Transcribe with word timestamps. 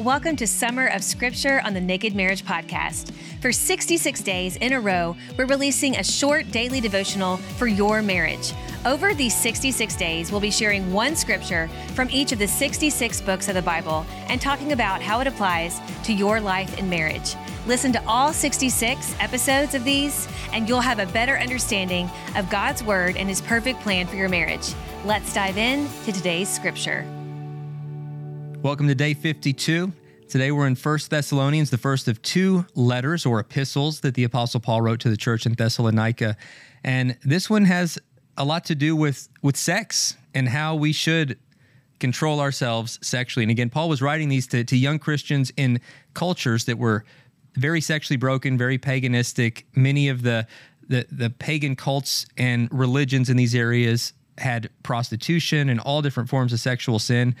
Welcome 0.00 0.36
to 0.36 0.46
Summer 0.46 0.86
of 0.86 1.04
Scripture 1.04 1.60
on 1.62 1.74
the 1.74 1.80
Naked 1.80 2.14
Marriage 2.14 2.42
Podcast. 2.42 3.12
For 3.42 3.52
66 3.52 4.22
days 4.22 4.56
in 4.56 4.72
a 4.72 4.80
row, 4.80 5.14
we're 5.36 5.44
releasing 5.44 5.94
a 5.94 6.02
short 6.02 6.50
daily 6.50 6.80
devotional 6.80 7.36
for 7.36 7.66
your 7.66 8.00
marriage. 8.00 8.54
Over 8.86 9.12
these 9.12 9.36
66 9.36 9.94
days, 9.96 10.32
we'll 10.32 10.40
be 10.40 10.50
sharing 10.50 10.90
one 10.90 11.14
scripture 11.14 11.68
from 11.94 12.08
each 12.10 12.32
of 12.32 12.38
the 12.38 12.48
66 12.48 13.20
books 13.20 13.48
of 13.48 13.54
the 13.56 13.60
Bible 13.60 14.06
and 14.28 14.40
talking 14.40 14.72
about 14.72 15.02
how 15.02 15.20
it 15.20 15.26
applies 15.26 15.82
to 16.04 16.14
your 16.14 16.40
life 16.40 16.78
and 16.78 16.88
marriage. 16.88 17.34
Listen 17.66 17.92
to 17.92 18.02
all 18.06 18.32
66 18.32 19.14
episodes 19.20 19.74
of 19.74 19.84
these, 19.84 20.26
and 20.54 20.66
you'll 20.66 20.80
have 20.80 20.98
a 20.98 21.12
better 21.12 21.38
understanding 21.38 22.08
of 22.36 22.48
God's 22.48 22.82
Word 22.82 23.18
and 23.18 23.28
His 23.28 23.42
perfect 23.42 23.80
plan 23.80 24.06
for 24.06 24.16
your 24.16 24.30
marriage. 24.30 24.72
Let's 25.04 25.34
dive 25.34 25.58
in 25.58 25.86
to 26.06 26.12
today's 26.12 26.48
scripture. 26.48 27.04
Welcome 28.62 28.88
to 28.88 28.94
day 28.94 29.14
52. 29.14 29.90
Today 30.28 30.50
we're 30.52 30.66
in 30.66 30.76
1 30.76 30.98
Thessalonians, 31.08 31.70
the 31.70 31.78
first 31.78 32.08
of 32.08 32.20
two 32.20 32.66
letters 32.74 33.24
or 33.24 33.40
epistles 33.40 34.00
that 34.00 34.14
the 34.14 34.24
Apostle 34.24 34.60
Paul 34.60 34.82
wrote 34.82 35.00
to 35.00 35.08
the 35.08 35.16
church 35.16 35.46
in 35.46 35.54
Thessalonica. 35.54 36.36
And 36.84 37.16
this 37.24 37.48
one 37.48 37.64
has 37.64 37.98
a 38.36 38.44
lot 38.44 38.66
to 38.66 38.74
do 38.74 38.94
with, 38.94 39.30
with 39.40 39.56
sex 39.56 40.14
and 40.34 40.46
how 40.46 40.74
we 40.74 40.92
should 40.92 41.38
control 42.00 42.38
ourselves 42.38 42.98
sexually. 43.00 43.44
And 43.44 43.50
again, 43.50 43.70
Paul 43.70 43.88
was 43.88 44.02
writing 44.02 44.28
these 44.28 44.46
to, 44.48 44.62
to 44.62 44.76
young 44.76 44.98
Christians 44.98 45.50
in 45.56 45.80
cultures 46.12 46.66
that 46.66 46.76
were 46.76 47.06
very 47.54 47.80
sexually 47.80 48.18
broken, 48.18 48.58
very 48.58 48.78
paganistic. 48.78 49.64
Many 49.74 50.10
of 50.10 50.20
the, 50.20 50.46
the, 50.86 51.06
the 51.10 51.30
pagan 51.30 51.76
cults 51.76 52.26
and 52.36 52.68
religions 52.70 53.30
in 53.30 53.38
these 53.38 53.54
areas 53.54 54.12
had 54.36 54.68
prostitution 54.82 55.70
and 55.70 55.80
all 55.80 56.02
different 56.02 56.28
forms 56.28 56.52
of 56.52 56.60
sexual 56.60 56.98
sin. 56.98 57.34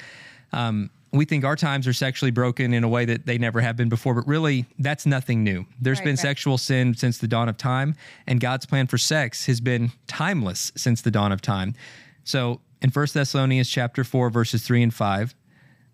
Um, 0.54 0.88
we 1.12 1.24
think 1.24 1.44
our 1.44 1.56
times 1.56 1.86
are 1.86 1.92
sexually 1.92 2.30
broken 2.30 2.72
in 2.72 2.84
a 2.84 2.88
way 2.88 3.04
that 3.04 3.26
they 3.26 3.36
never 3.38 3.60
have 3.60 3.76
been 3.76 3.88
before, 3.88 4.14
but 4.14 4.26
really, 4.28 4.66
that's 4.78 5.06
nothing 5.06 5.42
new. 5.42 5.66
There's 5.80 5.98
Right, 5.98 6.04
been 6.04 6.12
right. 6.12 6.18
sexual 6.18 6.56
sin 6.58 6.94
since 6.94 7.18
the 7.18 7.26
dawn 7.28 7.48
of 7.48 7.56
time, 7.56 7.96
and 8.26 8.40
God's 8.40 8.66
plan 8.66 8.86
for 8.86 8.98
sex 8.98 9.46
has 9.46 9.60
been 9.60 9.90
timeless 10.06 10.72
since 10.76 11.02
the 11.02 11.10
dawn 11.10 11.32
of 11.32 11.40
time. 11.42 11.74
So, 12.22 12.60
in 12.80 12.90
1 12.90 13.06
Thessalonians 13.12 13.68
chapter 13.68 14.04
4, 14.04 14.30
verses 14.30 14.62
3 14.62 14.84
and 14.84 14.94
5, 14.94 15.34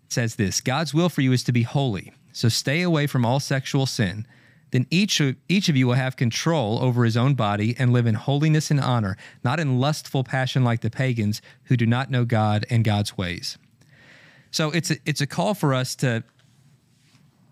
it 0.05 0.13
says 0.13 0.35
this 0.35 0.61
God's 0.61 0.93
will 0.93 1.09
for 1.09 1.21
you 1.21 1.31
is 1.31 1.43
to 1.45 1.51
be 1.51 1.63
holy, 1.63 2.13
so 2.31 2.47
stay 2.47 2.81
away 2.81 3.07
from 3.07 3.25
all 3.25 3.39
sexual 3.39 3.85
sin. 3.85 4.27
Then 4.71 4.85
each 4.91 5.19
of, 5.21 5.35
each 5.47 5.69
of 5.69 5.77
you 5.77 5.87
will 5.87 5.93
have 5.93 6.17
control 6.17 6.79
over 6.83 7.05
his 7.05 7.15
own 7.15 7.35
body 7.35 7.75
and 7.79 7.93
live 7.93 8.05
in 8.05 8.15
holiness 8.15 8.69
and 8.69 8.81
honor, 8.81 9.15
not 9.43 9.59
in 9.59 9.79
lustful 9.79 10.23
passion 10.25 10.63
like 10.63 10.81
the 10.81 10.89
pagans 10.89 11.41
who 11.65 11.77
do 11.77 11.85
not 11.85 12.11
know 12.11 12.25
God 12.25 12.65
and 12.69 12.83
God's 12.83 13.17
ways. 13.17 13.57
So 14.51 14.71
it's 14.71 14.91
a, 14.91 14.97
it's 15.05 15.21
a 15.21 15.27
call 15.27 15.53
for 15.53 15.73
us 15.73 15.95
to 15.97 16.23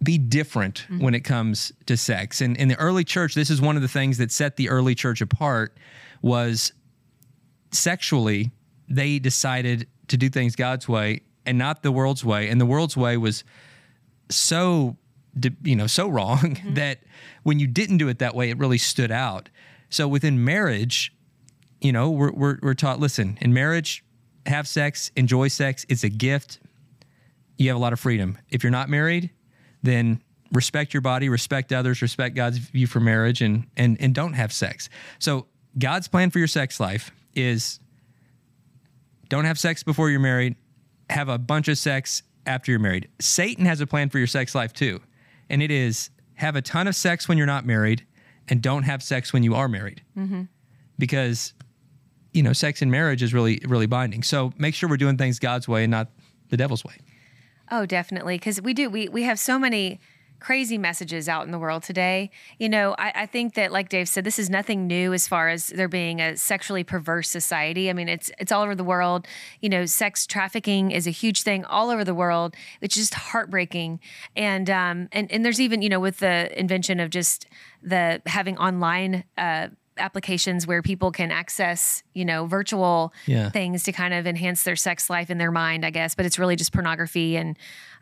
be 0.03 0.17
different 0.17 0.83
mm-hmm. 0.83 0.99
when 0.99 1.15
it 1.15 1.21
comes 1.21 1.71
to 1.85 1.97
sex. 1.97 2.41
And 2.41 2.55
in 2.57 2.67
the 2.67 2.75
early 2.75 3.03
church, 3.03 3.33
this 3.33 3.49
is 3.49 3.61
one 3.61 3.75
of 3.75 3.81
the 3.81 3.87
things 3.87 4.17
that 4.17 4.31
set 4.31 4.55
the 4.55 4.69
early 4.69 4.95
church 4.95 5.21
apart 5.21 5.77
was 6.21 6.73
sexually 7.71 8.51
they 8.87 9.19
decided 9.19 9.87
to 10.07 10.17
do 10.17 10.29
things 10.29 10.55
God's 10.55 10.87
way 10.87 11.21
and 11.45 11.57
not 11.57 11.83
the 11.83 11.91
world's 11.91 12.23
way. 12.23 12.49
And 12.49 12.59
the 12.61 12.65
world's 12.65 12.95
way 12.95 13.17
was 13.17 13.43
so 14.29 14.97
you 15.63 15.75
know 15.75 15.87
so 15.87 16.07
wrong 16.07 16.39
mm-hmm. 16.39 16.73
that 16.75 16.99
when 17.43 17.59
you 17.59 17.67
didn't 17.67 17.97
do 17.97 18.07
it 18.07 18.19
that 18.19 18.35
way, 18.35 18.49
it 18.49 18.57
really 18.57 18.77
stood 18.77 19.11
out. 19.11 19.49
So 19.89 20.07
within 20.07 20.43
marriage, 20.43 21.13
you 21.81 21.91
know, 21.91 22.09
we're 22.09 22.31
we're, 22.31 22.59
we're 22.61 22.73
taught. 22.73 22.99
Listen, 22.99 23.37
in 23.41 23.53
marriage, 23.53 24.03
have 24.45 24.67
sex, 24.67 25.11
enjoy 25.15 25.47
sex. 25.49 25.85
It's 25.89 26.03
a 26.03 26.09
gift. 26.09 26.59
You 27.57 27.69
have 27.69 27.77
a 27.77 27.79
lot 27.79 27.93
of 27.93 27.99
freedom. 27.99 28.37
If 28.49 28.63
you're 28.63 28.71
not 28.71 28.89
married, 28.89 29.29
then 29.81 30.21
respect 30.51 30.93
your 30.93 31.01
body, 31.01 31.29
respect 31.29 31.71
others, 31.71 32.01
respect 32.01 32.35
God's 32.35 32.57
view 32.57 32.87
for 32.87 32.99
marriage, 32.99 33.41
and 33.41 33.67
and 33.77 33.97
and 33.99 34.13
don't 34.13 34.33
have 34.33 34.51
sex. 34.51 34.89
So 35.19 35.47
God's 35.77 36.07
plan 36.07 36.31
for 36.31 36.39
your 36.39 36.47
sex 36.47 36.79
life 36.79 37.11
is 37.33 37.79
don't 39.29 39.45
have 39.45 39.59
sex 39.59 39.83
before 39.83 40.09
you're 40.09 40.19
married, 40.19 40.55
have 41.09 41.29
a 41.29 41.37
bunch 41.37 41.67
of 41.67 41.77
sex 41.77 42.23
after 42.45 42.71
you're 42.71 42.79
married. 42.79 43.09
Satan 43.19 43.65
has 43.65 43.81
a 43.81 43.87
plan 43.87 44.09
for 44.09 44.17
your 44.17 44.27
sex 44.27 44.55
life 44.55 44.73
too, 44.73 45.01
and 45.49 45.61
it 45.61 45.71
is 45.71 46.09
have 46.35 46.55
a 46.55 46.61
ton 46.61 46.87
of 46.87 46.95
sex 46.95 47.27
when 47.27 47.37
you're 47.37 47.47
not 47.47 47.65
married, 47.65 48.05
and 48.47 48.61
don't 48.61 48.83
have 48.83 49.01
sex 49.01 49.33
when 49.33 49.43
you 49.43 49.55
are 49.55 49.67
married, 49.67 50.01
mm-hmm. 50.17 50.43
because 50.97 51.53
you 52.33 52.43
know 52.43 52.53
sex 52.53 52.81
in 52.81 52.91
marriage 52.91 53.23
is 53.23 53.33
really 53.33 53.61
really 53.67 53.87
binding. 53.87 54.23
So 54.23 54.53
make 54.57 54.75
sure 54.75 54.89
we're 54.89 54.97
doing 54.97 55.17
things 55.17 55.39
God's 55.39 55.67
way 55.67 55.83
and 55.83 55.91
not 55.91 56.09
the 56.49 56.57
devil's 56.57 56.83
way. 56.83 56.95
Oh, 57.71 57.85
definitely. 57.85 58.37
Because 58.37 58.61
we 58.61 58.73
do. 58.73 58.89
We 58.89 59.09
we 59.09 59.23
have 59.23 59.39
so 59.39 59.57
many 59.57 59.99
crazy 60.39 60.77
messages 60.77 61.27
out 61.27 61.45
in 61.45 61.51
the 61.51 61.57
world 61.57 61.81
today. 61.81 62.29
You 62.59 62.69
know, 62.69 62.93
I, 62.99 63.11
I 63.15 63.25
think 63.25 63.55
that, 63.55 63.71
like 63.71 63.89
Dave 63.89 64.07
said, 64.07 64.23
this 64.23 64.37
is 64.37 64.49
nothing 64.49 64.85
new 64.85 65.13
as 65.13 65.27
far 65.27 65.49
as 65.49 65.67
there 65.69 65.87
being 65.87 66.19
a 66.21 66.37
sexually 66.37 66.83
perverse 66.83 67.29
society. 67.29 67.89
I 67.89 67.93
mean, 67.93 68.07
it's 68.09 68.31
it's 68.37 68.51
all 68.51 68.61
over 68.61 68.75
the 68.75 68.83
world. 68.83 69.25
You 69.61 69.69
know, 69.69 69.85
sex 69.85 70.27
trafficking 70.27 70.91
is 70.91 71.07
a 71.07 71.11
huge 71.11 71.41
thing 71.41 71.65
all 71.65 71.89
over 71.89 72.03
the 72.03 72.13
world. 72.13 72.55
It's 72.81 72.95
just 72.95 73.13
heartbreaking. 73.15 73.99
And 74.35 74.69
um 74.69 75.09
and 75.11 75.31
and 75.31 75.43
there's 75.43 75.59
even 75.61 75.81
you 75.81 75.89
know 75.89 75.99
with 75.99 76.19
the 76.19 76.57
invention 76.59 76.99
of 76.99 77.09
just 77.09 77.47
the 77.81 78.21
having 78.27 78.57
online. 78.57 79.23
uh 79.37 79.69
applications 79.97 80.67
where 80.67 80.81
people 80.81 81.11
can 81.11 81.31
access 81.31 82.03
you 82.13 82.25
know 82.25 82.45
virtual 82.45 83.13
Yeah. 83.25 83.49
things 83.49 83.83
to 83.83 83.91
kind 83.91 84.13
of 84.13 84.27
enhance 84.27 84.63
their 84.63 84.75
sex 84.75 85.09
life 85.09 85.29
in 85.29 85.37
their 85.37 85.51
mind, 85.51 85.85
I 85.85 85.89
guess. 85.89 86.15
But 86.15 86.25
it's 86.25 86.37
really 86.39 86.55
just 86.55 86.71
pornography 86.73 87.35
and 87.37 87.57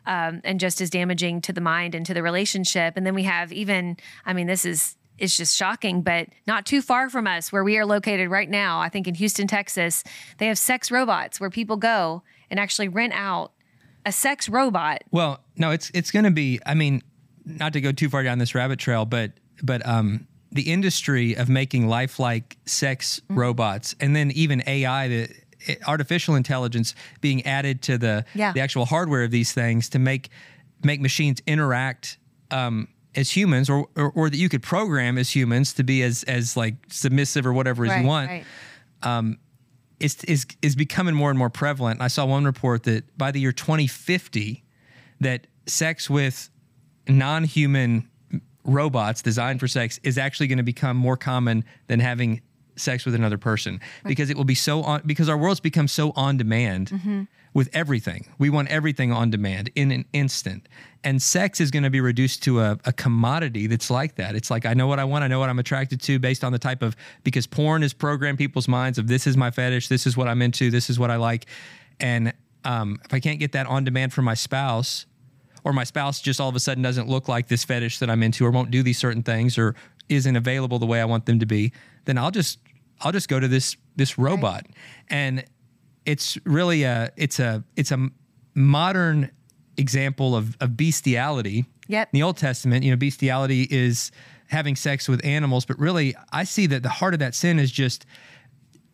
um, 0.06 0.40
and 0.44 0.60
just 0.60 0.80
as 0.80 0.90
damaging 0.90 1.40
to 1.42 1.52
the 1.52 1.60
mind 1.62 1.94
and 1.94 2.04
to 2.06 2.12
the 2.14 2.22
relationship. 2.22 2.94
And 2.96 3.06
then 3.06 3.14
we 3.14 3.22
have 3.22 3.52
even, 3.52 3.96
I 4.26 4.32
mean, 4.34 4.46
this 4.46 4.64
is 4.64 4.96
it's 5.16 5.36
just 5.36 5.56
shocking, 5.56 6.02
but 6.02 6.26
not 6.46 6.66
too 6.66 6.82
far 6.82 7.08
from 7.08 7.26
us, 7.28 7.52
where 7.52 7.62
we 7.62 7.78
are 7.78 7.86
located 7.86 8.28
right 8.30 8.50
now. 8.50 8.80
I 8.80 8.88
think 8.88 9.06
in 9.06 9.14
Houston, 9.14 9.46
Texas, 9.46 10.02
they 10.38 10.46
have 10.48 10.58
sex 10.58 10.90
robots 10.90 11.38
where 11.40 11.50
people 11.50 11.76
go 11.76 12.22
and 12.50 12.58
actually 12.58 12.88
rent 12.88 13.12
out 13.14 13.52
a 14.04 14.10
sex 14.12 14.48
robot. 14.48 15.02
Well, 15.12 15.40
no, 15.56 15.70
it's 15.70 15.90
it's 15.94 16.10
going 16.10 16.24
to 16.24 16.30
be. 16.32 16.58
I 16.66 16.74
mean, 16.74 17.00
not 17.46 17.72
to 17.74 17.80
go 17.80 17.92
too 17.92 18.08
far 18.08 18.22
down 18.24 18.38
this 18.38 18.54
rabbit 18.56 18.78
trail, 18.80 19.04
but 19.04 19.30
but 19.62 19.86
um, 19.86 20.26
the 20.54 20.72
industry 20.72 21.34
of 21.36 21.48
making 21.48 21.86
lifelike 21.88 22.56
sex 22.64 23.20
Mm-hmm. 23.28 23.38
robots, 23.38 23.94
and 24.00 24.14
then 24.16 24.30
even 24.30 24.62
AI, 24.66 25.08
the 25.08 25.28
eh, 25.68 25.74
artificial 25.86 26.34
intelligence 26.36 26.94
being 27.20 27.44
added 27.44 27.82
to 27.82 27.98
the 27.98 28.24
Yeah. 28.34 28.52
the 28.52 28.60
actual 28.60 28.86
hardware 28.86 29.24
of 29.24 29.30
these 29.30 29.52
things 29.52 29.88
to 29.90 29.98
make 29.98 30.30
make 30.82 31.00
machines 31.00 31.40
interact. 31.46 32.18
Um, 32.50 32.88
as 33.16 33.30
humans, 33.30 33.70
or, 33.70 33.86
or 33.96 34.10
or 34.14 34.28
that 34.30 34.36
you 34.36 34.48
could 34.48 34.62
program 34.62 35.18
as 35.18 35.30
humans 35.36 35.72
to 35.74 35.84
be 35.84 36.02
as 36.02 36.24
as 36.24 36.56
like 36.56 36.74
submissive 36.88 37.46
or 37.46 37.52
whatever 37.52 37.86
as 37.86 38.00
you 38.00 38.06
want, 38.06 38.28
is, 40.00 40.16
is 40.24 40.46
is 40.62 40.74
becoming 40.76 41.14
more 41.14 41.30
and 41.30 41.38
more 41.38 41.50
prevalent. 41.50 42.00
I 42.00 42.08
saw 42.08 42.26
one 42.26 42.44
report 42.44 42.82
that 42.84 43.16
by 43.16 43.30
the 43.30 43.40
year 43.40 43.52
2050, 43.52 44.64
that 45.20 45.46
sex 45.66 46.10
with 46.10 46.50
non-human 47.08 48.08
robots 48.64 49.22
designed 49.22 49.60
for 49.60 49.68
sex 49.68 50.00
is 50.02 50.18
actually 50.18 50.46
going 50.46 50.58
to 50.58 50.64
become 50.64 50.96
more 50.96 51.16
common 51.16 51.64
than 51.86 52.00
having 52.00 52.40
sex 52.76 53.04
with 53.04 53.14
another 53.14 53.38
person 53.38 53.80
because 54.04 54.30
it 54.30 54.36
will 54.36 54.44
be 54.44 54.54
so 54.54 54.82
on 54.82 55.00
because 55.06 55.28
our 55.28 55.36
world's 55.36 55.60
become 55.60 55.86
so 55.86 56.12
on 56.16 56.36
demand 56.36 56.90
Mm-hmm. 56.90 57.22
with 57.52 57.68
everything. 57.72 58.26
We 58.38 58.50
want 58.50 58.66
everything 58.68 59.12
on 59.12 59.30
demand 59.30 59.70
in 59.76 59.92
an 59.92 60.06
instant. 60.12 60.68
And 61.04 61.22
sex 61.22 61.60
is 61.60 61.70
going 61.70 61.84
to 61.84 61.90
be 61.90 62.00
reduced 62.00 62.42
to 62.44 62.60
a, 62.60 62.76
a 62.84 62.92
commodity 62.92 63.68
that's 63.68 63.90
like 63.90 64.16
that. 64.16 64.34
It's 64.34 64.50
like 64.50 64.66
I 64.66 64.74
know 64.74 64.88
what 64.88 64.98
I 64.98 65.04
want, 65.04 65.22
I 65.22 65.28
know 65.28 65.38
what 65.38 65.50
I'm 65.50 65.60
attracted 65.60 66.00
to 66.02 66.18
based 66.18 66.42
on 66.42 66.50
the 66.50 66.58
type 66.58 66.82
of 66.82 66.96
because 67.22 67.46
porn 67.46 67.82
has 67.82 67.92
programmed 67.92 68.38
people's 68.38 68.66
minds 68.66 68.98
of 68.98 69.06
this 69.06 69.24
is 69.28 69.36
my 69.36 69.52
fetish, 69.52 69.86
this 69.86 70.04
is 70.04 70.16
what 70.16 70.26
I'm 70.26 70.42
into, 70.42 70.68
this 70.70 70.90
is 70.90 70.98
what 70.98 71.12
I 71.12 71.16
like. 71.16 71.46
And 72.00 72.32
um, 72.64 72.98
if 73.04 73.14
I 73.14 73.20
can't 73.20 73.38
get 73.38 73.52
that 73.52 73.66
on 73.68 73.84
demand 73.84 74.12
from 74.12 74.24
my 74.24 74.34
spouse, 74.34 75.06
or 75.64 75.72
my 75.72 75.84
spouse 75.84 76.20
just 76.20 76.40
all 76.40 76.48
of 76.48 76.54
a 76.54 76.60
sudden 76.60 76.82
doesn't 76.82 77.08
look 77.08 77.26
like 77.26 77.48
this 77.48 77.64
fetish 77.64 77.98
that 77.98 78.10
I'm 78.10 78.22
into 78.22 78.44
or 78.44 78.50
won't 78.50 78.70
do 78.70 78.82
these 78.82 78.98
certain 78.98 79.22
things 79.22 79.58
or 79.58 79.74
isn't 80.08 80.36
available 80.36 80.78
the 80.78 80.86
way 80.86 81.00
I 81.00 81.06
want 81.06 81.26
them 81.26 81.40
to 81.40 81.46
be, 81.46 81.72
then 82.04 82.18
I'll 82.18 82.30
just 82.30 82.58
I'll 83.00 83.12
just 83.12 83.28
go 83.28 83.40
to 83.40 83.48
this 83.48 83.76
this 83.96 84.18
robot. 84.18 84.66
And 85.08 85.44
it's 86.06 86.38
really 86.44 86.84
a 86.84 87.10
it's 87.16 87.40
a 87.40 87.64
it's 87.76 87.90
a 87.90 88.08
modern 88.54 89.30
example 89.76 90.36
of, 90.36 90.56
of 90.60 90.76
bestiality. 90.76 91.64
Yep. 91.88 92.08
In 92.12 92.18
the 92.18 92.22
Old 92.22 92.36
Testament, 92.36 92.84
you 92.84 92.90
know, 92.90 92.96
bestiality 92.96 93.66
is 93.70 94.10
having 94.48 94.76
sex 94.76 95.08
with 95.08 95.24
animals, 95.24 95.64
but 95.64 95.78
really 95.78 96.14
I 96.32 96.44
see 96.44 96.66
that 96.68 96.82
the 96.82 96.88
heart 96.88 97.14
of 97.14 97.20
that 97.20 97.34
sin 97.34 97.58
is 97.58 97.70
just 97.70 98.06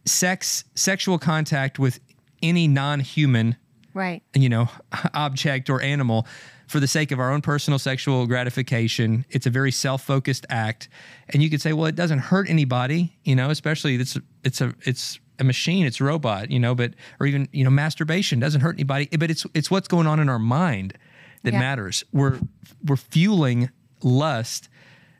sex 0.05 0.65
sexual 0.75 1.19
contact 1.19 1.79
with 1.79 2.01
any 2.43 2.69
non-human 2.69 3.57
Right. 3.93 4.23
you 4.35 4.49
know, 4.49 4.69
object 5.15 5.69
or 5.69 5.83
animal 5.83 6.27
for 6.71 6.79
the 6.79 6.87
sake 6.87 7.11
of 7.11 7.19
our 7.19 7.33
own 7.33 7.41
personal 7.43 7.79
sexual 7.79 8.27
gratification. 8.27 9.25
It's 9.29 9.45
a 9.47 9.51
very 9.51 9.73
self-focused 9.73 10.47
act. 10.49 10.89
And 11.31 11.43
you 11.43 11.51
could 11.51 11.61
say, 11.61 11.73
well, 11.73 11.87
it 11.87 11.97
doesn't 11.97 12.21
hurt 12.21 12.49
anybody, 12.49 13.17
you 13.25 13.35
know, 13.35 13.51
especially 13.51 13.97
it's 13.97 14.17
it's 14.45 14.61
a 14.61 14.73
it's 14.83 15.19
a 15.41 15.45
machine, 15.45 15.85
it's 15.85 16.01
a 16.01 16.05
robot, 16.05 16.51
you 16.51 16.61
know, 16.61 16.75
but 16.77 16.95
or 17.19 17.27
even, 17.27 17.49
you 17.53 17.65
know, 17.65 17.71
masturbation 17.71 18.39
doesn't 18.39 18.61
hurt 18.61 18.77
anybody, 18.77 19.09
but 19.19 19.31
it's 19.31 19.45
it's 19.53 19.71
what's 19.71 19.89
going 19.89 20.07
on 20.07 20.21
in 20.21 20.29
our 20.29 20.39
mind 20.39 20.97
that 21.43 21.53
Yeah. 21.55 21.59
matters. 21.59 22.05
We're 22.13 22.39
we're 22.87 22.97
fueling 22.97 23.71
lust 24.03 24.69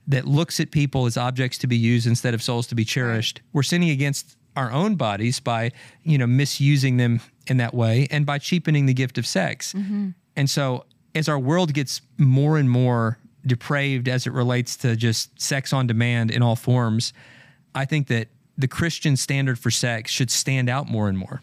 that 0.07 0.27
looks 0.27 0.61
at 0.61 0.71
people 0.71 1.07
as 1.07 1.17
objects 1.17 1.59
to 1.59 1.67
be 1.67 1.77
used 1.77 2.07
instead 2.07 2.33
of 2.33 2.43
souls 2.43 2.67
to 2.69 2.75
be 2.77 2.85
cherished. 2.85 3.43
We're 3.53 3.65
sinning 3.65 3.91
against 3.91 4.37
our 4.57 4.71
own 4.71 4.95
bodies 4.95 5.41
by, 5.41 5.73
you 6.05 6.17
know, 6.19 6.27
misusing 6.27 6.97
them 6.97 7.21
in 7.47 7.57
that 7.57 7.75
way 7.75 8.07
and 8.11 8.25
by 8.25 8.39
cheapening 8.39 8.87
the 8.87 8.95
gift 8.95 9.19
of 9.19 9.27
sex. 9.27 9.73
Mm-hmm. 9.73 10.11
And 10.37 10.49
so 10.49 10.85
as 11.15 11.29
our 11.29 11.39
world 11.39 11.73
gets 11.75 12.01
more 12.19 12.59
and 12.59 12.71
more 12.71 13.19
depraved 13.47 14.09
as 14.09 14.27
it 14.27 14.33
relates 14.33 14.77
to 14.77 14.97
just 14.97 15.41
sex 15.41 15.73
on 15.73 15.87
demand 15.87 16.31
in 16.31 16.43
all 16.43 16.57
forms, 16.57 17.13
I 17.75 17.85
think 17.85 18.09
that 18.09 18.29
the 18.59 18.69
Christian 18.69 19.17
standard 19.17 19.59
for 19.59 19.71
sex 19.71 20.11
should 20.11 20.31
stand 20.31 20.69
out 20.69 20.89
more 20.89 21.09
and 21.09 21.17
more. 21.17 21.43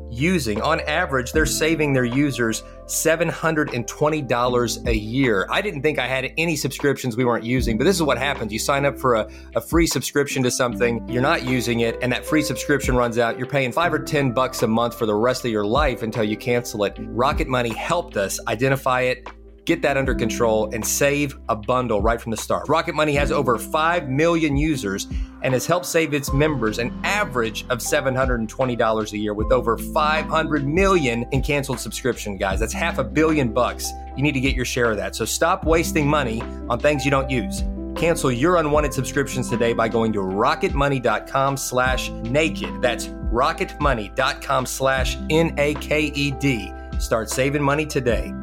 using. 0.11 0.61
On 0.61 0.79
average, 0.81 1.31
they're 1.31 1.45
saving 1.45 1.93
their 1.93 2.05
users 2.05 2.63
$720 2.85 4.87
a 4.87 4.95
year. 4.95 5.47
I 5.49 5.61
didn't 5.61 5.81
think 5.81 5.97
I 5.97 6.07
had 6.07 6.33
any 6.37 6.57
subscriptions 6.57 7.15
we 7.15 7.23
weren't 7.25 7.45
using, 7.45 7.77
but 7.77 7.85
this 7.85 7.95
is 7.95 8.03
what 8.03 8.17
happens. 8.17 8.51
You 8.51 8.59
sign 8.59 8.85
up 8.85 8.99
for 8.99 9.15
a, 9.15 9.29
a 9.55 9.61
free 9.61 9.87
subscription 9.87 10.43
to 10.43 10.51
something, 10.51 11.07
you're 11.07 11.21
not 11.21 11.45
using 11.45 11.79
it, 11.79 11.97
and 12.01 12.11
that 12.11 12.25
free 12.25 12.41
subscription 12.41 12.95
runs 12.95 13.17
out. 13.17 13.37
You're 13.37 13.47
paying 13.47 13.71
five 13.71 13.93
or 13.93 13.99
10 13.99 14.33
bucks 14.33 14.63
a 14.63 14.67
month 14.67 14.97
for 14.97 15.05
the 15.05 15.15
rest 15.15 15.45
of 15.45 15.51
your 15.51 15.65
life 15.65 16.03
until 16.03 16.25
you 16.25 16.35
cancel 16.35 16.83
it. 16.83 16.97
Rocket 16.99 17.47
Money 17.47 17.69
helped 17.69 18.17
us 18.17 18.39
identify 18.47 19.01
it 19.01 19.25
get 19.65 19.81
that 19.83 19.95
under 19.95 20.15
control 20.15 20.71
and 20.73 20.85
save 20.85 21.37
a 21.49 21.55
bundle 21.55 22.01
right 22.01 22.19
from 22.19 22.31
the 22.31 22.37
start. 22.37 22.67
Rocket 22.67 22.95
Money 22.95 23.13
has 23.13 23.31
over 23.31 23.57
5 23.57 24.09
million 24.09 24.57
users 24.57 25.07
and 25.43 25.53
has 25.53 25.65
helped 25.65 25.85
save 25.85 26.13
its 26.13 26.31
members 26.33 26.79
an 26.79 26.99
average 27.03 27.65
of 27.69 27.79
$720 27.79 29.11
a 29.11 29.17
year 29.17 29.33
with 29.33 29.51
over 29.51 29.77
500 29.77 30.67
million 30.67 31.25
in 31.31 31.41
canceled 31.41 31.79
subscription 31.79 32.37
guys. 32.37 32.59
That's 32.59 32.73
half 32.73 32.97
a 32.97 33.03
billion 33.03 33.53
bucks. 33.53 33.91
You 34.15 34.23
need 34.23 34.33
to 34.33 34.39
get 34.39 34.55
your 34.55 34.65
share 34.65 34.91
of 34.91 34.97
that. 34.97 35.15
So 35.15 35.25
stop 35.25 35.65
wasting 35.65 36.07
money 36.07 36.41
on 36.69 36.79
things 36.79 37.05
you 37.05 37.11
don't 37.11 37.29
use. 37.29 37.63
Cancel 37.95 38.31
your 38.31 38.57
unwanted 38.57 38.93
subscriptions 38.93 39.49
today 39.49 39.73
by 39.73 39.87
going 39.87 40.13
to 40.13 40.19
rocketmoney.com 40.19 41.57
slash 41.57 42.09
naked. 42.09 42.81
That's 42.81 43.07
rocketmoney.com 43.07 44.65
slash 44.65 45.17
N-A-K-E-D. 45.29 46.73
Start 46.99 47.29
saving 47.29 47.63
money 47.63 47.85
today. 47.85 48.33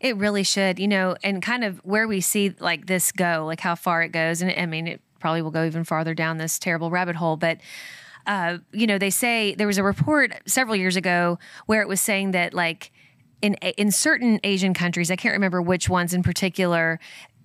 It 0.00 0.16
really 0.16 0.42
should, 0.42 0.78
you 0.78 0.88
know, 0.88 1.16
and 1.22 1.42
kind 1.42 1.64
of 1.64 1.78
where 1.78 2.06
we 2.06 2.20
see 2.20 2.54
like 2.60 2.86
this 2.86 3.12
go, 3.12 3.44
like 3.46 3.60
how 3.60 3.74
far 3.74 4.02
it 4.02 4.10
goes. 4.10 4.42
And 4.42 4.52
I 4.56 4.66
mean, 4.66 4.86
it 4.86 5.00
probably 5.20 5.42
will 5.42 5.50
go 5.50 5.64
even 5.64 5.84
farther 5.84 6.14
down 6.14 6.38
this 6.38 6.58
terrible 6.58 6.90
rabbit 6.90 7.16
hole. 7.16 7.36
But, 7.36 7.58
uh, 8.26 8.58
you 8.72 8.86
know, 8.86 8.98
they 8.98 9.10
say 9.10 9.54
there 9.54 9.66
was 9.66 9.78
a 9.78 9.82
report 9.82 10.34
several 10.46 10.76
years 10.76 10.96
ago 10.96 11.38
where 11.66 11.82
it 11.82 11.88
was 11.88 12.00
saying 12.00 12.32
that 12.32 12.54
like 12.54 12.92
in 13.42 13.54
in 13.54 13.90
certain 13.90 14.40
Asian 14.44 14.74
countries, 14.74 15.10
I 15.10 15.16
can't 15.16 15.32
remember 15.32 15.60
which 15.60 15.88
ones 15.88 16.14
in 16.14 16.22
particular, 16.22 16.98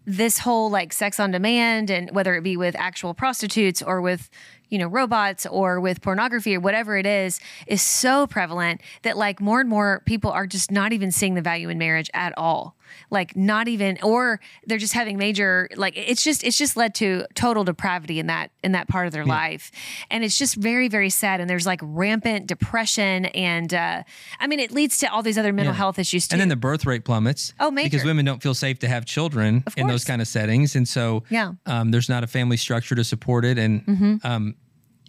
this 0.06 0.40
whole 0.40 0.70
like 0.70 0.94
sex 0.94 1.20
on 1.20 1.32
demand 1.32 1.90
and 1.90 2.10
whether 2.12 2.36
it 2.36 2.42
be 2.42 2.58
with 2.58 2.76
actual 2.78 3.14
prostitutes 3.14 3.82
or 3.82 4.02
with 4.02 4.30
you 4.70 4.80
know 4.80 4.88
robots 4.88 5.46
or 5.46 5.80
with 5.80 6.02
pornography 6.02 6.56
or 6.56 6.60
whatever 6.60 6.98
it 6.98 7.06
is 7.06 7.40
is 7.68 7.82
so 7.82 8.26
prevalent 8.26 8.82
that 9.04 9.18
like 9.18 9.40
more 9.40 9.60
and 9.60 9.70
more 9.70 10.02
people 10.06 10.32
are 10.32 10.48
just 10.48 10.72
not 10.72 10.92
even 10.92 11.12
seeing 11.12 11.36
the 11.36 11.42
value 11.42 11.70
in 11.70 11.78
marriage 11.78 12.10
at 12.14 12.34
all 12.38 12.76
like 13.10 13.36
not 13.36 13.68
even 13.68 13.98
or 14.04 14.40
they're 14.66 14.78
just 14.78 14.94
having 14.94 15.18
major 15.18 15.68
like 15.76 15.94
it's 15.98 16.24
just 16.24 16.44
it's 16.44 16.58
just 16.58 16.76
led 16.78 16.94
to 16.96 17.26
total 17.36 17.64
depravity 17.64 18.20
in 18.20 18.28
that 18.28 18.52
in 18.64 18.72
that 18.74 18.88
part 18.88 19.08
of 19.08 19.14
their 19.14 19.26
life 19.26 19.72
and 20.10 20.24
it's 20.24 20.38
just 20.38 20.56
very 20.56 20.88
very 20.88 21.10
sad 21.10 21.40
and 21.40 21.50
there's 21.50 21.66
like 21.66 21.80
rampant 21.84 22.48
depression 22.48 23.26
and 23.28 23.74
uh 23.74 24.04
i 24.40 24.48
mean 24.48 24.60
it 24.60 24.72
leads 24.72 24.98
to 24.98 25.12
all 25.12 25.22
these 25.24 25.38
other 25.38 25.54
mental 25.54 25.74
Yeah. 25.74 25.78
health 25.78 26.00
issues 26.00 26.28
too 26.28 26.34
And 26.36 26.42
then 26.42 26.50
the 26.50 26.56
birth 26.56 26.86
rate 26.86 27.06
plummets. 27.06 27.54
Oh, 27.60 27.72
major. 27.72 27.90
Because 27.90 28.06
women 28.06 28.26
don't 28.26 28.42
feel 28.42 28.54
safe 28.54 28.80
to 28.80 28.88
have 28.88 29.06
children 29.06 29.64
in 29.78 29.88
those 29.88 30.04
kind 30.06 30.22
of 30.22 30.28
settings. 30.28 30.76
And 30.76 30.88
so 30.88 31.24
Yeah. 31.30 31.48
Mm-hmm. 31.50 31.72
um, 31.72 31.92
there's 31.92 32.10
not 32.10 32.24
a 32.24 32.28
family 32.28 32.58
structure 32.58 32.96
to 32.96 33.04
support 33.04 33.46
it. 33.46 33.58
And 33.58 34.20
um, 34.24 34.56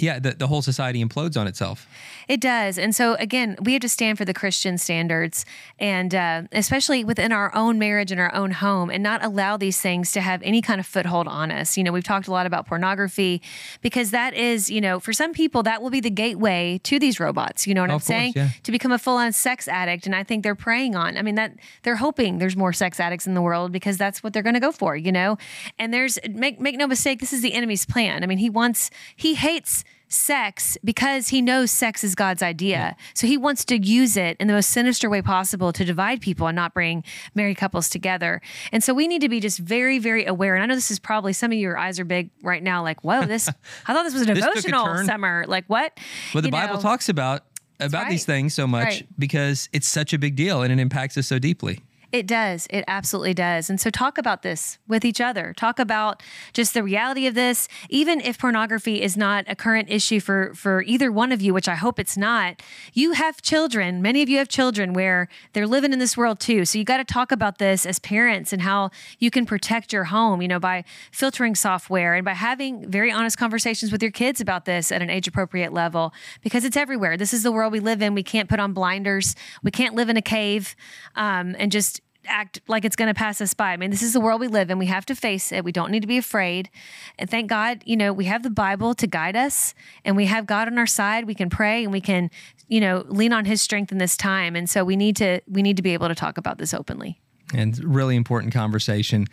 yeah, 0.03 0.19
the, 0.19 0.33
the 0.33 0.49
whole 0.49 0.61
society 0.63 1.03
implodes 1.03 1.41
on 1.41 1.47
itself. 1.47 1.87
It 2.29 2.41
does. 2.41 2.77
And 2.79 2.95
so, 2.95 3.15
again, 3.15 3.57
we 3.63 3.73
have 3.73 3.83
to 3.83 3.89
stand 3.89 4.19
for 4.19 4.25
the 4.25 4.35
Christian 4.35 4.77
standards 4.79 5.45
and 5.79 6.15
uh, 6.15 6.43
especially 6.53 7.05
within 7.05 7.33
our 7.33 7.55
own 7.55 7.79
marriage 7.79 8.11
and 8.13 8.21
our 8.21 8.35
own 8.35 8.51
home 8.51 8.91
and 8.91 9.03
not 9.03 9.25
allow 9.25 9.57
these 9.57 9.81
things 9.81 10.13
to 10.13 10.21
have 10.21 10.43
any 10.43 10.61
kind 10.63 10.81
of 10.81 10.87
foothold 10.87 11.27
on 11.29 11.51
us. 11.51 11.77
You 11.77 11.85
know, 11.85 11.93
we've 11.93 12.05
talked 12.05 12.27
a 12.29 12.31
lot 12.31 12.47
about 12.47 12.67
pornography 12.67 13.43
because 13.81 14.11
that 14.11 14.35
is, 14.35 14.69
you 14.71 14.81
know, 14.81 14.99
for 15.01 15.13
some 15.13 15.33
people, 15.33 15.63
that 15.65 15.83
will 15.83 15.91
be 15.91 16.01
the 16.01 16.11
gateway 16.11 16.79
to 16.85 16.99
these 16.99 17.19
robots. 17.21 17.67
You 17.67 17.75
know 17.75 17.83
what 17.83 17.91
Oh, 17.91 17.95
I'm 17.95 17.99
course, 18.01 18.07
saying? 18.07 18.33
yeah. 18.37 18.49
To 18.65 18.73
become 18.73 18.93
a 18.93 18.99
full 18.99 19.17
on 19.17 19.33
sex 19.33 19.69
addict. 19.69 20.07
And 20.07 20.15
I 20.15 20.25
think 20.25 20.43
they're 20.43 20.55
preying 20.55 20.97
on, 20.97 21.17
I 21.17 21.23
mean, 21.23 21.35
that 21.37 21.53
they're 21.83 21.97
hoping 21.97 22.39
there's 22.39 22.57
more 22.57 22.73
sex 22.73 22.99
addicts 22.99 23.27
in 23.27 23.35
the 23.35 23.43
world 23.43 23.73
because 23.73 23.97
that's 23.97 24.23
what 24.23 24.33
they're 24.33 24.43
going 24.43 24.55
to 24.55 24.61
go 24.61 24.73
for, 24.73 24.97
you 24.97 25.13
know? 25.13 25.39
And 25.79 25.93
there's, 25.93 26.19
make, 26.31 26.61
make 26.61 26.77
no 26.77 26.87
mistake, 26.87 27.21
this 27.21 27.33
is 27.33 27.43
the 27.43 27.53
enemy's 27.53 27.85
plan. 27.87 28.23
I 28.23 28.27
mean, 28.27 28.39
he 28.39 28.51
wants, 28.51 28.91
he 29.15 29.35
hates 29.35 29.85
sex 30.09 30.77
because 30.85 31.29
he 31.29 31.41
knows 31.41 31.71
sex 31.71 32.05
is 32.05 32.15
God's 32.15 32.43
idea. 32.43 32.97
So 33.15 33.27
he 33.27 33.39
wants 33.39 33.65
to 33.67 33.79
use 33.79 34.17
it 34.17 34.37
in 34.39 34.47
the 34.47 34.53
most 34.53 34.69
sinister 34.69 35.09
way 35.09 35.23
possible 35.23 35.73
to 35.73 35.85
divide 35.87 36.21
people 36.21 36.47
and 36.47 36.55
not 36.57 36.75
bring 36.75 37.03
married 37.35 37.57
couples 37.57 37.89
together. 37.89 38.43
And 38.73 38.85
so 38.85 38.93
we 38.93 39.09
need 39.09 39.23
to 39.23 39.31
be 39.31 39.41
just 39.41 39.59
very, 39.59 39.99
very 39.99 40.27
aware. 40.27 40.55
And 40.55 40.63
I 40.63 40.67
know 40.67 40.75
this 40.75 40.91
is 40.91 40.99
probably 40.99 41.33
some 41.33 41.51
of 41.51 41.57
your 41.59 41.79
eyes 41.79 41.99
are 41.99 42.05
big 42.05 42.31
right 42.43 42.63
now, 42.63 42.83
like, 42.83 43.03
whoa, 43.03 43.25
this, 43.25 43.49
I 43.87 43.95
thought 43.95 44.03
this 44.05 44.13
was 44.13 44.23
a 44.23 44.27
took 44.27 44.37
a 44.37 44.41
devotional 44.41 45.05
summer. 45.05 45.45
Like, 45.49 45.65
what? 45.69 45.99
Well, 46.35 46.43
the 46.43 46.49
You 46.49 46.53
Bible 46.53 46.75
know, 46.75 46.81
talks 46.83 47.09
about 47.09 47.45
about 47.81 48.09
these 48.11 48.25
things 48.25 48.55
so 48.55 48.67
much 48.67 48.85
Right. 48.85 49.07
because 49.19 49.69
it's 49.73 49.89
such 49.89 50.13
a 50.13 50.19
big 50.19 50.37
deal 50.37 50.63
and 50.63 50.73
it 50.73 50.79
impacts 50.79 51.17
us 51.17 51.27
so 51.27 51.39
deeply. 51.39 51.81
It 52.13 52.27
does. 52.27 52.67
It 52.69 52.85
absolutely 52.87 53.33
does. 53.33 53.71
And 53.71 53.81
so 53.81 53.89
talk 53.89 54.19
about 54.19 54.43
this 54.43 54.79
with 54.87 55.03
each 55.03 55.19
other. 55.19 55.55
Talk 55.57 55.79
about 55.79 56.23
just 56.53 56.75
the 56.75 56.83
reality 56.83 57.27
of 57.27 57.35
this. 57.35 57.69
Even 57.89 58.21
if 58.21 58.39
pornography 58.39 59.01
is 59.01 59.17
not 59.17 59.47
a 59.49 59.57
current 59.57 59.89
issue 59.91 60.21
for 60.21 60.53
for 60.55 60.83
either 60.83 61.11
one 61.11 61.33
of 61.33 61.41
you, 61.41 61.55
which 61.55 61.69
I 61.69 61.75
hope 61.75 61.99
it's 61.99 62.19
not, 62.19 62.61
you 62.93 63.13
have 63.13 63.41
children. 63.41 64.03
Many 64.03 64.21
of 64.21 64.29
you 64.29 64.37
have 64.37 64.49
children 64.49 64.93
where 64.93 65.27
they're 65.55 65.67
living 65.67 65.95
in 65.95 65.99
this 65.99 66.15
world 66.15 66.39
too. 66.39 66.67
So 66.67 66.79
you 66.79 66.85
got 66.85 66.99
to 66.99 67.05
talk 67.05 67.33
about 67.33 67.57
this 67.57 67.87
as 67.87 67.99
parents 67.99 68.53
and 68.53 68.61
how 68.61 68.91
you 69.19 69.31
can 69.31 69.47
protect 69.47 69.91
your 69.91 70.05
home, 70.05 70.43
you 70.43 70.49
know, 70.49 70.61
by 70.61 70.85
filtering 71.13 71.55
software 71.55 72.15
and 72.15 72.27
by 72.27 72.35
having 72.35 72.91
very 72.91 73.11
honest 73.11 73.39
conversations 73.39 73.91
with 73.91 74.03
your 74.03 74.13
kids 74.13 74.39
about 74.39 74.67
this 74.67 74.93
at 74.93 75.01
an 75.01 75.09
age 75.09 75.27
appropriate 75.27 75.73
level 75.73 76.13
because 76.43 76.67
it's 76.67 76.77
everywhere. 76.77 77.17
This 77.17 77.33
is 77.33 77.43
the 77.43 77.53
world 77.53 77.73
we 77.73 77.81
live 77.81 78.03
in. 78.03 78.13
We 78.13 78.23
can't 78.23 78.51
put 78.51 78.61
on 78.61 78.75
blinders. 78.75 79.35
We 79.63 79.71
can't 79.71 79.95
live 79.95 80.11
in 80.11 80.19
a 80.19 80.23
cave 80.23 80.77
um, 81.15 81.57
and 81.59 81.73
just 81.73 82.02
act 82.27 82.61
like 82.69 82.85
it's 82.85 82.97
going 82.97 83.09
to 83.09 83.15
pass 83.15 83.41
us 83.41 83.55
by. 83.55 83.73
I 83.73 83.77
mean, 83.77 83.91
this 83.91 84.03
is 84.03 84.13
the 84.13 84.21
world 84.21 84.41
we 84.41 84.49
live 84.49 84.71
in. 84.71 84.79
We 84.79 84.87
have 84.87 85.05
to 85.07 85.15
face 85.15 85.53
it. 85.53 85.65
We 85.65 85.73
don't 85.73 85.91
need 85.91 86.01
to 86.01 86.07
be 86.07 86.19
afraid. 86.19 86.71
And 87.19 87.29
thank 87.29 87.49
God, 87.49 87.83
you 87.85 87.97
know, 87.97 88.13
we 88.13 88.25
have 88.27 88.43
the 88.43 88.51
Bible 88.51 88.95
to 88.95 89.07
guide 89.07 89.37
us 89.37 89.75
and 90.05 90.17
we 90.17 90.27
have 90.27 90.47
God 90.47 90.69
on 90.69 90.79
our 90.79 90.87
side. 90.87 91.27
We 91.27 91.35
can 91.35 91.51
pray 91.51 91.83
and 91.85 91.93
we 91.93 92.01
can, 92.01 92.31
you 92.69 92.81
know, 92.81 93.05
lean 93.09 93.33
on 93.33 93.45
his 93.45 93.61
strength 93.63 93.93
in 93.93 93.99
this 93.99 94.17
time. 94.17 94.55
And 94.57 94.69
so 94.71 94.85
we 94.85 94.97
need 94.97 95.17
to 95.17 95.41
we 95.49 95.63
need 95.63 95.77
to 95.77 95.83
be 95.83 95.93
able 95.95 96.09
to 96.09 96.15
talk 96.15 96.39
about 96.39 96.59
this 96.59 96.73
openly. 96.75 97.21
And 97.55 97.79
really 97.85 98.17
important 98.17 98.53
conversation. 98.55 99.27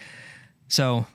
So, 0.67 1.05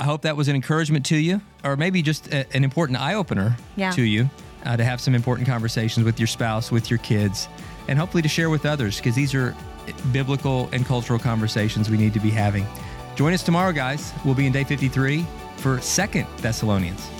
I 0.00 0.04
hope 0.04 0.22
that 0.22 0.36
was 0.36 0.46
an 0.46 0.54
encouragement 0.54 1.04
to 1.06 1.16
you 1.16 1.40
or 1.64 1.76
maybe 1.76 2.02
just 2.02 2.32
a, 2.32 2.46
an 2.56 2.62
important 2.62 3.00
eye 3.00 3.14
opener 3.14 3.56
Yeah. 3.74 3.90
to 3.90 4.02
you 4.02 4.30
uh, 4.64 4.76
to 4.76 4.84
have 4.84 5.00
some 5.00 5.14
important 5.14 5.48
conversations 5.48 6.04
with 6.06 6.20
your 6.20 6.28
spouse, 6.28 6.70
with 6.70 6.88
your 6.88 6.98
kids, 7.00 7.48
and 7.88 7.98
hopefully 7.98 8.22
to 8.22 8.28
share 8.28 8.48
with 8.48 8.64
others 8.64 8.98
because 8.98 9.16
these 9.16 9.34
are 9.34 9.56
biblical 10.12 10.68
and 10.72 10.84
cultural 10.84 11.18
conversations 11.18 11.90
we 11.90 11.96
need 11.96 12.14
to 12.14 12.20
be 12.20 12.30
having. 12.30 12.66
Join 13.16 13.32
us 13.32 13.42
tomorrow, 13.42 13.72
guys. 13.72 14.12
We'll 14.24 14.34
be 14.34 14.46
in 14.46 14.52
day 14.52 14.64
53 14.64 15.26
for 15.56 15.80
Second 15.80 16.26
Thessalonians. 16.38 17.10